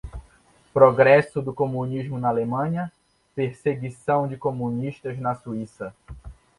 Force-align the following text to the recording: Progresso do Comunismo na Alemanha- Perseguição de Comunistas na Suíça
Progresso 0.73 1.43
do 1.43 1.53
Comunismo 1.53 2.17
na 2.19 2.27
Alemanha- 2.29 2.91
Perseguição 3.37 4.27
de 4.27 4.35
Comunistas 4.35 5.19
na 5.19 5.35
Suíça 5.35 5.93